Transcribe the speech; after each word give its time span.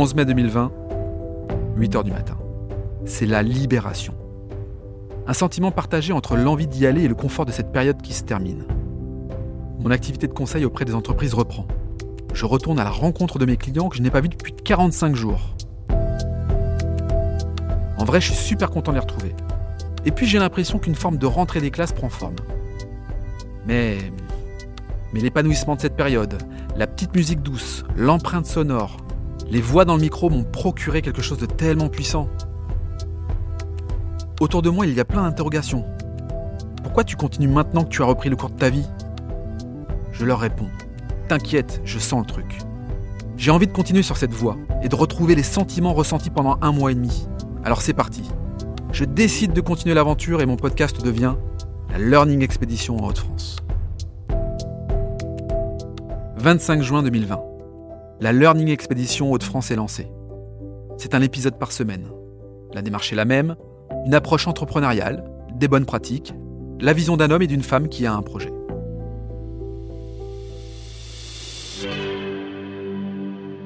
11 0.00 0.14
mai 0.14 0.24
2020, 0.24 0.70
8h 1.76 2.04
du 2.04 2.12
matin. 2.12 2.38
C'est 3.04 3.26
la 3.26 3.42
libération. 3.42 4.14
Un 5.26 5.32
sentiment 5.32 5.72
partagé 5.72 6.12
entre 6.12 6.36
l'envie 6.36 6.68
d'y 6.68 6.86
aller 6.86 7.02
et 7.02 7.08
le 7.08 7.16
confort 7.16 7.44
de 7.44 7.50
cette 7.50 7.72
période 7.72 8.00
qui 8.00 8.14
se 8.14 8.22
termine. 8.22 8.62
Mon 9.80 9.90
activité 9.90 10.28
de 10.28 10.32
conseil 10.32 10.64
auprès 10.64 10.84
des 10.84 10.94
entreprises 10.94 11.34
reprend. 11.34 11.66
Je 12.32 12.46
retourne 12.46 12.78
à 12.78 12.84
la 12.84 12.90
rencontre 12.90 13.40
de 13.40 13.44
mes 13.44 13.56
clients 13.56 13.88
que 13.88 13.96
je 13.96 14.02
n'ai 14.02 14.10
pas 14.12 14.20
vus 14.20 14.28
depuis 14.28 14.52
45 14.52 15.16
jours. 15.16 15.56
En 17.98 18.04
vrai, 18.04 18.20
je 18.20 18.26
suis 18.26 18.36
super 18.36 18.70
content 18.70 18.92
de 18.92 18.98
les 18.98 19.02
retrouver. 19.02 19.34
Et 20.04 20.12
puis 20.12 20.28
j'ai 20.28 20.38
l'impression 20.38 20.78
qu'une 20.78 20.94
forme 20.94 21.16
de 21.16 21.26
rentrée 21.26 21.60
des 21.60 21.72
classes 21.72 21.92
prend 21.92 22.08
forme. 22.08 22.36
Mais. 23.66 23.98
Mais 25.12 25.18
l'épanouissement 25.18 25.74
de 25.74 25.80
cette 25.80 25.96
période, 25.96 26.38
la 26.76 26.86
petite 26.86 27.16
musique 27.16 27.42
douce, 27.42 27.82
l'empreinte 27.96 28.46
sonore, 28.46 28.98
les 29.50 29.60
voix 29.60 29.84
dans 29.84 29.94
le 29.94 30.02
micro 30.02 30.28
m'ont 30.28 30.44
procuré 30.44 31.00
quelque 31.00 31.22
chose 31.22 31.38
de 31.38 31.46
tellement 31.46 31.88
puissant. 31.88 32.28
Autour 34.40 34.62
de 34.62 34.70
moi, 34.70 34.86
il 34.86 34.94
y 34.94 35.00
a 35.00 35.04
plein 35.04 35.22
d'interrogations. 35.22 35.84
Pourquoi 36.82 37.04
tu 37.04 37.16
continues 37.16 37.48
maintenant 37.48 37.84
que 37.84 37.88
tu 37.88 38.02
as 38.02 38.06
repris 38.06 38.28
le 38.28 38.36
cours 38.36 38.50
de 38.50 38.56
ta 38.56 38.70
vie? 38.70 38.86
Je 40.12 40.24
leur 40.24 40.38
réponds. 40.38 40.68
T'inquiète, 41.28 41.80
je 41.84 41.98
sens 41.98 42.20
le 42.20 42.26
truc. 42.26 42.58
J'ai 43.36 43.50
envie 43.50 43.66
de 43.66 43.72
continuer 43.72 44.02
sur 44.02 44.16
cette 44.16 44.32
voie 44.32 44.56
et 44.82 44.88
de 44.88 44.94
retrouver 44.94 45.34
les 45.34 45.42
sentiments 45.42 45.94
ressentis 45.94 46.30
pendant 46.30 46.58
un 46.60 46.72
mois 46.72 46.92
et 46.92 46.94
demi. 46.94 47.26
Alors 47.64 47.82
c'est 47.82 47.94
parti. 47.94 48.22
Je 48.92 49.04
décide 49.04 49.52
de 49.52 49.60
continuer 49.60 49.94
l'aventure 49.94 50.40
et 50.40 50.46
mon 50.46 50.56
podcast 50.56 51.02
devient 51.02 51.34
la 51.90 51.98
Learning 51.98 52.42
Expedition 52.42 52.96
en 52.98 53.08
Haute-France. 53.08 53.56
25 56.36 56.82
juin 56.82 57.02
2020. 57.02 57.47
La 58.20 58.32
Learning 58.32 58.68
Expedition 58.68 59.30
Haute-France 59.30 59.70
est 59.70 59.76
lancée. 59.76 60.08
C'est 60.96 61.14
un 61.14 61.22
épisode 61.22 61.56
par 61.56 61.70
semaine. 61.70 62.08
La 62.74 62.82
démarche 62.82 63.12
est 63.12 63.16
la 63.16 63.24
même, 63.24 63.54
une 64.06 64.14
approche 64.14 64.48
entrepreneuriale, 64.48 65.22
des 65.54 65.68
bonnes 65.68 65.86
pratiques, 65.86 66.34
la 66.80 66.92
vision 66.92 67.16
d'un 67.16 67.30
homme 67.30 67.42
et 67.42 67.46
d'une 67.46 67.62
femme 67.62 67.88
qui 67.88 68.06
a 68.06 68.12
un 68.12 68.22
projet. 68.22 68.50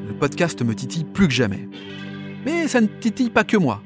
Le 0.07 0.13
podcast 0.21 0.63
me 0.63 0.75
titille 0.75 1.05
plus 1.05 1.29
que 1.29 1.35
jamais. 1.35 1.67
Mais 2.45 2.69
ça 2.69 2.83
ne 2.83 2.89
titille 2.89 3.31
pas 3.31 3.45
que 3.45 3.57
moi. 3.57 3.81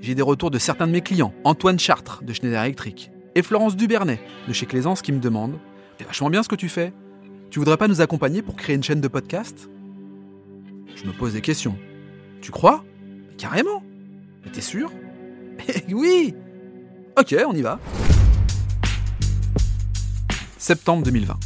J'ai 0.00 0.14
des 0.14 0.22
retours 0.22 0.50
de 0.50 0.58
certains 0.58 0.86
de 0.86 0.92
mes 0.92 1.02
clients, 1.02 1.34
Antoine 1.44 1.78
Chartres 1.78 2.22
de 2.24 2.32
Schneider 2.32 2.62
Electric 2.62 3.10
et 3.34 3.42
Florence 3.42 3.76
Dubernet 3.76 4.20
de 4.48 4.54
chez 4.54 4.64
Claisance 4.64 5.02
qui 5.02 5.12
me 5.12 5.20
demandent 5.20 5.58
C'est 5.98 6.06
vachement 6.06 6.30
bien 6.30 6.42
ce 6.42 6.48
que 6.48 6.56
tu 6.56 6.70
fais? 6.70 6.94
Tu 7.54 7.60
voudrais 7.60 7.76
pas 7.76 7.86
nous 7.86 8.00
accompagner 8.00 8.42
pour 8.42 8.56
créer 8.56 8.74
une 8.74 8.82
chaîne 8.82 9.00
de 9.00 9.06
podcast? 9.06 9.70
Je 10.96 11.06
me 11.06 11.12
pose 11.12 11.34
des 11.34 11.40
questions. 11.40 11.78
Tu 12.40 12.50
crois? 12.50 12.82
Carrément 13.38 13.80
t'es 14.52 14.60
sûr? 14.60 14.90
Oui 15.92 16.34
Ok, 17.16 17.32
on 17.46 17.52
y 17.52 17.62
va. 17.62 17.78
Septembre 20.58 21.04
2020. 21.04 21.36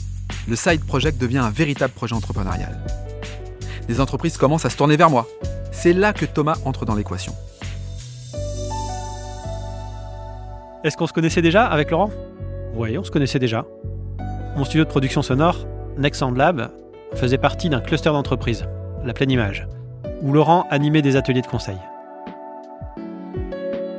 Le 0.48 0.56
Side 0.56 0.82
Project 0.86 1.20
devient 1.20 1.40
un 1.40 1.50
véritable 1.50 1.92
projet 1.92 2.14
entrepreneurial. 2.14 2.82
Des 3.86 4.00
entreprises 4.00 4.38
commencent 4.38 4.64
à 4.64 4.70
se 4.70 4.78
tourner 4.78 4.96
vers 4.96 5.10
moi. 5.10 5.28
C'est 5.72 5.92
là 5.92 6.14
que 6.14 6.24
Thomas 6.24 6.56
entre 6.64 6.86
dans 6.86 6.94
l'équation. 6.94 7.34
Est-ce 10.84 10.96
qu'on 10.96 11.06
se 11.06 11.12
connaissait 11.12 11.42
déjà 11.42 11.66
avec 11.66 11.90
Laurent? 11.90 12.10
Oui, 12.76 12.96
on 12.96 13.04
se 13.04 13.10
connaissait 13.10 13.38
déjà. 13.38 13.66
Mon 14.56 14.64
studio 14.64 14.84
de 14.84 14.88
production 14.88 15.20
sonore, 15.20 15.66
Next 15.98 16.20
Sound 16.20 16.36
Lab, 16.36 16.70
faisait 17.14 17.38
partie 17.38 17.68
d'un 17.68 17.80
cluster 17.80 18.10
d'entreprises, 18.10 18.66
la 19.04 19.12
Pleine 19.12 19.32
Image, 19.32 19.66
où 20.22 20.32
Laurent 20.32 20.64
animait 20.70 21.02
des 21.02 21.16
ateliers 21.16 21.42
de 21.42 21.46
conseil. 21.46 21.78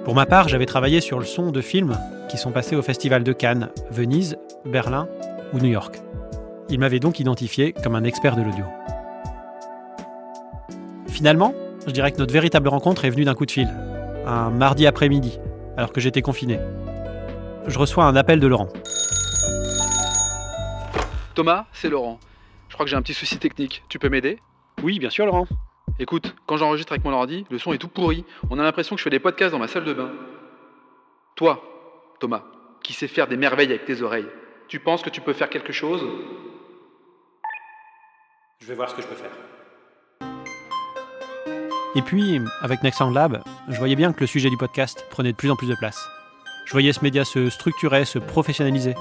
Pour 0.05 0.15
ma 0.15 0.25
part, 0.25 0.47
j'avais 0.47 0.65
travaillé 0.65 1.01
sur 1.01 1.19
le 1.19 1.25
son 1.25 1.51
de 1.51 1.61
films 1.61 1.97
qui 2.29 2.37
sont 2.37 2.51
passés 2.51 2.77
au 2.77 2.81
Festival 2.81 3.23
de 3.23 3.33
Cannes, 3.33 3.69
Venise, 3.91 4.37
Berlin 4.65 5.07
ou 5.53 5.57
New 5.57 5.69
York. 5.69 6.01
Il 6.69 6.79
m'avait 6.79 6.99
donc 6.99 7.19
identifié 7.19 7.73
comme 7.73 7.95
un 7.95 8.05
expert 8.05 8.35
de 8.35 8.43
l'audio. 8.43 8.65
Finalement, 11.07 11.53
je 11.85 11.91
dirais 11.91 12.11
que 12.11 12.17
notre 12.17 12.33
véritable 12.33 12.69
rencontre 12.69 13.03
est 13.03 13.09
venue 13.09 13.25
d'un 13.25 13.35
coup 13.35 13.45
de 13.45 13.51
fil, 13.51 13.67
un 14.25 14.51
mardi 14.51 14.87
après-midi, 14.87 15.39
alors 15.75 15.91
que 15.91 15.99
j'étais 15.99 16.21
confiné. 16.21 16.59
Je 17.67 17.77
reçois 17.77 18.05
un 18.05 18.15
appel 18.15 18.39
de 18.39 18.47
Laurent. 18.47 18.69
Thomas, 21.35 21.65
c'est 21.73 21.89
Laurent. 21.89 22.19
Je 22.67 22.73
crois 22.73 22.85
que 22.85 22.89
j'ai 22.89 22.95
un 22.95 23.01
petit 23.01 23.13
souci 23.13 23.37
technique. 23.37 23.83
Tu 23.89 23.99
peux 23.99 24.09
m'aider? 24.09 24.39
Oui, 24.83 24.99
bien 24.99 25.09
sûr, 25.09 25.25
Laurent. 25.25 25.47
Écoute, 25.99 26.35
quand 26.45 26.57
j'enregistre 26.57 26.93
avec 26.93 27.03
mon 27.03 27.11
ordi, 27.11 27.45
le 27.49 27.57
son 27.57 27.73
est 27.73 27.77
tout 27.77 27.87
pourri. 27.87 28.25
On 28.49 28.59
a 28.59 28.63
l'impression 28.63 28.95
que 28.95 28.99
je 28.99 29.03
fais 29.03 29.09
des 29.09 29.19
podcasts 29.19 29.51
dans 29.51 29.59
ma 29.59 29.67
salle 29.67 29.85
de 29.85 29.93
bain. 29.93 30.11
Toi, 31.35 31.63
Thomas, 32.19 32.43
qui 32.83 32.93
sais 32.93 33.07
faire 33.07 33.27
des 33.27 33.37
merveilles 33.37 33.69
avec 33.69 33.85
tes 33.85 34.01
oreilles, 34.01 34.27
tu 34.67 34.79
penses 34.79 35.01
que 35.01 35.09
tu 35.09 35.21
peux 35.21 35.33
faire 35.33 35.49
quelque 35.49 35.73
chose? 35.73 36.05
Je 38.59 38.67
vais 38.67 38.75
voir 38.75 38.89
ce 38.89 38.95
que 38.95 39.01
je 39.01 39.07
peux 39.07 39.15
faire. 39.15 39.31
Et 41.95 42.01
puis, 42.01 42.39
avec 42.61 42.83
Next 42.83 42.99
Sound 42.99 43.15
Lab, 43.15 43.41
je 43.67 43.77
voyais 43.77 43.95
bien 43.95 44.13
que 44.13 44.19
le 44.21 44.27
sujet 44.27 44.49
du 44.49 44.57
podcast 44.57 45.05
prenait 45.09 45.31
de 45.31 45.37
plus 45.37 45.49
en 45.49 45.55
plus 45.55 45.67
de 45.67 45.75
place. 45.75 46.07
Je 46.65 46.71
voyais 46.71 46.93
ce 46.93 47.01
média 47.01 47.25
se 47.25 47.49
structurer, 47.49 48.05
se 48.05 48.19
professionnaliser, 48.19 48.93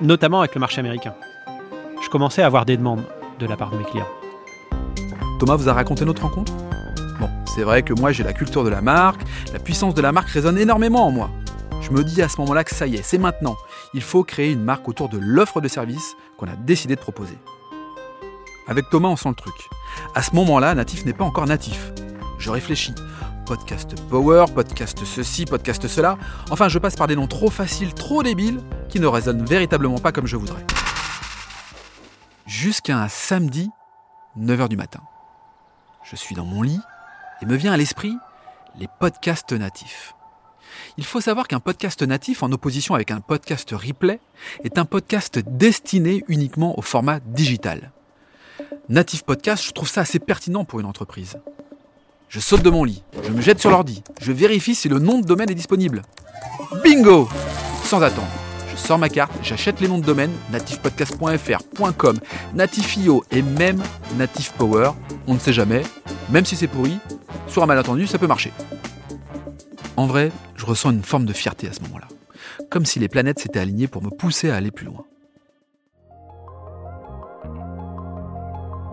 notamment 0.00 0.40
avec 0.40 0.54
le 0.54 0.60
marché 0.60 0.78
américain. 0.78 1.14
Je 2.10 2.12
commençais 2.12 2.42
à 2.42 2.46
avoir 2.46 2.66
des 2.66 2.76
demandes 2.76 3.04
de 3.38 3.46
la 3.46 3.56
part 3.56 3.70
de 3.70 3.76
mes 3.76 3.84
clients. 3.84 4.08
Thomas 5.38 5.54
vous 5.54 5.68
a 5.68 5.72
raconté 5.72 6.04
notre 6.04 6.22
rencontre? 6.22 6.52
Bon, 7.20 7.30
c'est 7.54 7.62
vrai 7.62 7.84
que 7.84 7.94
moi 7.94 8.10
j'ai 8.10 8.24
la 8.24 8.32
culture 8.32 8.64
de 8.64 8.68
la 8.68 8.80
marque, 8.80 9.20
la 9.52 9.60
puissance 9.60 9.94
de 9.94 10.02
la 10.02 10.10
marque 10.10 10.28
résonne 10.28 10.58
énormément 10.58 11.06
en 11.06 11.12
moi. 11.12 11.30
Je 11.80 11.92
me 11.92 12.02
dis 12.02 12.20
à 12.20 12.28
ce 12.28 12.40
moment-là 12.40 12.64
que 12.64 12.74
ça 12.74 12.88
y 12.88 12.96
est, 12.96 13.04
c'est 13.04 13.16
maintenant. 13.16 13.56
Il 13.94 14.02
faut 14.02 14.24
créer 14.24 14.50
une 14.50 14.64
marque 14.64 14.88
autour 14.88 15.08
de 15.08 15.18
l'offre 15.18 15.60
de 15.60 15.68
service 15.68 16.16
qu'on 16.36 16.46
a 16.46 16.56
décidé 16.56 16.96
de 16.96 17.00
proposer. 17.00 17.38
Avec 18.66 18.90
Thomas, 18.90 19.10
on 19.10 19.16
sent 19.16 19.28
le 19.28 19.36
truc. 19.36 19.68
À 20.16 20.22
ce 20.22 20.34
moment-là, 20.34 20.74
Natif 20.74 21.04
n'est 21.04 21.12
pas 21.12 21.24
encore 21.24 21.46
natif. 21.46 21.92
Je 22.40 22.50
réfléchis. 22.50 22.96
Podcast 23.46 23.94
Power, 24.08 24.46
podcast 24.52 24.98
ceci, 25.04 25.44
podcast 25.44 25.86
cela. 25.86 26.18
Enfin, 26.50 26.68
je 26.68 26.80
passe 26.80 26.96
par 26.96 27.06
des 27.06 27.14
noms 27.14 27.28
trop 27.28 27.50
faciles, 27.50 27.94
trop 27.94 28.24
débiles, 28.24 28.62
qui 28.88 28.98
ne 28.98 29.06
résonnent 29.06 29.44
véritablement 29.44 29.98
pas 29.98 30.10
comme 30.10 30.26
je 30.26 30.36
voudrais. 30.36 30.66
Jusqu'à 32.60 32.98
un 32.98 33.08
samedi, 33.08 33.70
9h 34.38 34.68
du 34.68 34.76
matin. 34.76 35.00
Je 36.04 36.14
suis 36.14 36.34
dans 36.34 36.44
mon 36.44 36.60
lit 36.60 36.82
et 37.40 37.46
me 37.46 37.56
vient 37.56 37.72
à 37.72 37.78
l'esprit 37.78 38.14
les 38.78 38.86
podcasts 39.00 39.54
natifs. 39.54 40.14
Il 40.98 41.06
faut 41.06 41.22
savoir 41.22 41.48
qu'un 41.48 41.58
podcast 41.58 42.02
natif, 42.02 42.42
en 42.42 42.52
opposition 42.52 42.94
avec 42.94 43.12
un 43.12 43.22
podcast 43.22 43.70
replay, 43.70 44.20
est 44.62 44.76
un 44.76 44.84
podcast 44.84 45.38
destiné 45.38 46.22
uniquement 46.28 46.78
au 46.78 46.82
format 46.82 47.20
digital. 47.20 47.92
Natif 48.90 49.22
Podcast, 49.22 49.64
je 49.64 49.72
trouve 49.72 49.88
ça 49.88 50.02
assez 50.02 50.18
pertinent 50.18 50.66
pour 50.66 50.80
une 50.80 50.86
entreprise. 50.86 51.38
Je 52.28 52.40
saute 52.40 52.62
de 52.62 52.68
mon 52.68 52.84
lit, 52.84 53.02
je 53.24 53.30
me 53.30 53.40
jette 53.40 53.60
sur 53.60 53.70
l'ordi, 53.70 54.02
je 54.20 54.32
vérifie 54.32 54.74
si 54.74 54.90
le 54.90 54.98
nom 54.98 55.20
de 55.20 55.24
domaine 55.24 55.48
est 55.48 55.54
disponible. 55.54 56.02
Bingo 56.84 57.26
Sans 57.84 58.02
attendre, 58.02 58.28
sors 58.80 58.98
ma 58.98 59.08
carte, 59.08 59.32
j'achète 59.42 59.80
les 59.80 59.88
noms 59.88 59.98
de 59.98 60.04
domaine, 60.04 60.32
natifpodcast.fr, 60.50 61.92
.com, 61.96 62.18
Natifio 62.54 63.24
et 63.30 63.42
même 63.42 63.82
Natifpower, 64.16 64.90
on 65.26 65.34
ne 65.34 65.38
sait 65.38 65.52
jamais, 65.52 65.82
même 66.30 66.44
si 66.44 66.56
c'est 66.56 66.66
pourri, 66.66 66.98
sur 67.46 67.62
un 67.62 67.66
malentendu, 67.66 68.06
ça 68.06 68.18
peut 68.18 68.26
marcher. 68.26 68.52
En 69.96 70.06
vrai, 70.06 70.32
je 70.56 70.66
ressens 70.66 70.90
une 70.90 71.02
forme 71.02 71.26
de 71.26 71.32
fierté 71.32 71.68
à 71.68 71.72
ce 71.72 71.80
moment-là, 71.82 72.08
comme 72.70 72.86
si 72.86 72.98
les 72.98 73.08
planètes 73.08 73.38
s'étaient 73.38 73.60
alignées 73.60 73.88
pour 73.88 74.02
me 74.02 74.10
pousser 74.10 74.50
à 74.50 74.56
aller 74.56 74.70
plus 74.70 74.86
loin. 74.86 75.04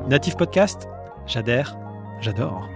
Natif 0.09 0.37
Podcast, 0.37 0.87
j'adhère, 1.25 1.77
j'adore. 2.21 2.69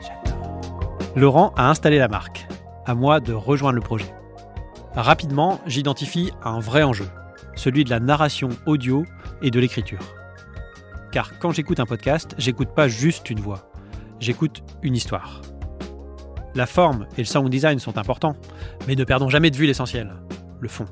Laurent 1.16 1.54
a 1.56 1.70
installé 1.70 1.98
la 1.98 2.08
marque. 2.08 2.48
À 2.86 2.96
moi 2.96 3.20
de 3.20 3.34
rejoindre 3.34 3.76
le 3.76 3.82
projet. 3.82 4.14
Rapidement, 4.96 5.62
j'identifie 5.66 6.32
un 6.44 6.60
vrai 6.60 6.84
enjeu, 6.84 7.08
celui 7.56 7.86
de 7.86 7.90
la 7.90 8.02
narration 8.02 8.50
audio 8.66 9.06
et 9.42 9.50
de 9.50 9.58
l'écriture. 9.58 10.02
Car 11.14 11.40
quand 11.40 11.52
j'écoute 11.52 11.80
un 11.80 11.86
podcast, 11.86 12.36
j'écoute 12.38 12.76
pas 12.76 12.90
juste 12.90 13.30
une 13.30 13.40
voix, 13.40 13.72
j'écoute 14.20 14.64
une 14.84 14.94
histoire. 14.94 15.42
La 16.56 16.66
forme 16.66 17.08
et 17.18 17.22
le 17.22 17.26
sound 17.26 17.50
design 17.50 17.80
sont 17.80 17.98
importants, 17.98 18.36
mais 18.86 18.96
ne 18.96 19.06
perdons 19.06 19.30
jamais 19.30 19.50
de 19.50 19.56
vue 19.56 19.66
l'essentiel, 19.66 20.14
le 20.60 20.68
fond. 20.68 20.86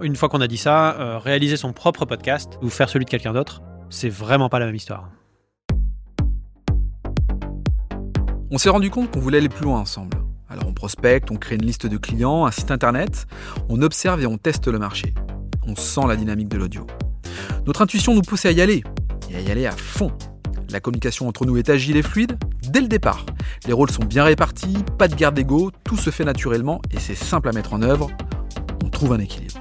Une 0.00 0.14
fois 0.14 0.28
qu'on 0.28 0.40
a 0.40 0.46
dit 0.46 0.56
ça, 0.56 0.94
euh, 1.00 1.18
réaliser 1.18 1.56
son 1.56 1.72
propre 1.72 2.04
podcast 2.04 2.58
ou 2.62 2.68
faire 2.68 2.88
celui 2.88 3.04
de 3.04 3.10
quelqu'un 3.10 3.32
d'autre, 3.32 3.60
c'est 3.90 4.08
vraiment 4.08 4.48
pas 4.48 4.60
la 4.60 4.66
même 4.66 4.76
histoire. 4.76 5.10
On 8.52 8.58
s'est 8.58 8.70
rendu 8.70 8.88
compte 8.90 9.10
qu'on 9.10 9.20
voulait 9.20 9.38
aller 9.38 9.48
plus 9.48 9.64
loin 9.64 9.80
ensemble. 9.80 10.16
Alors 10.52 10.66
on 10.68 10.74
prospecte, 10.74 11.30
on 11.30 11.36
crée 11.36 11.54
une 11.54 11.64
liste 11.64 11.86
de 11.86 11.96
clients, 11.96 12.44
un 12.44 12.50
site 12.50 12.70
internet, 12.70 13.26
on 13.70 13.80
observe 13.80 14.20
et 14.20 14.26
on 14.26 14.36
teste 14.36 14.68
le 14.68 14.78
marché. 14.78 15.14
On 15.66 15.74
sent 15.74 16.02
la 16.06 16.14
dynamique 16.14 16.48
de 16.48 16.58
l'audio. 16.58 16.86
Notre 17.66 17.80
intuition 17.80 18.14
nous 18.14 18.20
pousse 18.20 18.44
à 18.44 18.52
y 18.52 18.60
aller, 18.60 18.84
et 19.30 19.36
à 19.36 19.40
y 19.40 19.50
aller 19.50 19.64
à 19.64 19.72
fond. 19.72 20.12
La 20.68 20.80
communication 20.80 21.26
entre 21.26 21.46
nous 21.46 21.56
est 21.56 21.70
agile 21.70 21.96
et 21.96 22.02
fluide 22.02 22.36
dès 22.68 22.82
le 22.82 22.86
départ. 22.86 23.24
Les 23.66 23.72
rôles 23.72 23.90
sont 23.90 24.04
bien 24.04 24.24
répartis, 24.24 24.76
pas 24.98 25.08
de 25.08 25.14
garde 25.14 25.34
d'ego, 25.36 25.70
tout 25.84 25.96
se 25.96 26.10
fait 26.10 26.24
naturellement 26.24 26.82
et 26.94 27.00
c'est 27.00 27.14
simple 27.14 27.48
à 27.48 27.52
mettre 27.52 27.72
en 27.72 27.80
œuvre. 27.80 28.10
On 28.84 28.90
trouve 28.90 29.14
un 29.14 29.20
équilibre. 29.20 29.58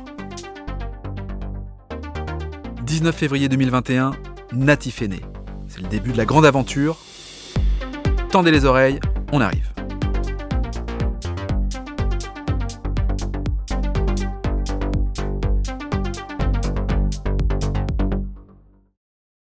19 2.85 3.15
février 3.15 3.47
2021, 3.47 4.11
Natif 4.51 5.01
est 5.01 5.07
né. 5.07 5.21
C'est 5.69 5.79
le 5.79 5.87
début 5.87 6.11
de 6.11 6.17
la 6.17 6.25
grande 6.25 6.45
aventure. 6.45 6.97
Tendez 8.29 8.51
les 8.51 8.65
oreilles, 8.65 8.99
on 9.31 9.39
arrive. 9.39 9.70